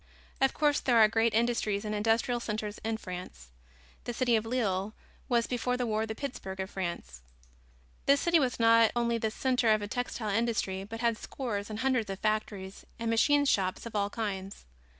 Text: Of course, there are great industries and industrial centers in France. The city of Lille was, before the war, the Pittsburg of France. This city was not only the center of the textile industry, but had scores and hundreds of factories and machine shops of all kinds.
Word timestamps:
Of 0.41 0.55
course, 0.55 0.79
there 0.79 0.97
are 0.97 1.07
great 1.07 1.35
industries 1.35 1.85
and 1.85 1.93
industrial 1.93 2.39
centers 2.39 2.79
in 2.83 2.97
France. 2.97 3.49
The 4.05 4.15
city 4.15 4.35
of 4.35 4.47
Lille 4.47 4.95
was, 5.29 5.45
before 5.45 5.77
the 5.77 5.85
war, 5.85 6.07
the 6.07 6.15
Pittsburg 6.15 6.59
of 6.59 6.71
France. 6.71 7.21
This 8.07 8.19
city 8.21 8.39
was 8.39 8.59
not 8.59 8.89
only 8.95 9.19
the 9.19 9.29
center 9.29 9.71
of 9.71 9.79
the 9.81 9.87
textile 9.87 10.31
industry, 10.31 10.83
but 10.85 11.01
had 11.01 11.19
scores 11.19 11.69
and 11.69 11.81
hundreds 11.81 12.09
of 12.09 12.17
factories 12.17 12.83
and 12.97 13.11
machine 13.11 13.45
shops 13.45 13.85
of 13.85 13.95
all 13.95 14.09
kinds. 14.09 14.65